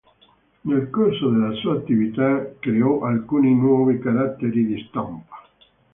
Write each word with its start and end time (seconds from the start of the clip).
Nel 0.61 0.89
corso 0.89 1.29
della 1.29 1.53
sua 1.57 1.75
attività 1.75 2.55
creò 2.57 3.03
alcuni 3.03 3.53
nuovi 3.53 3.99
caratteri 3.99 4.65
di 4.65 4.83
stampa. 4.89 5.47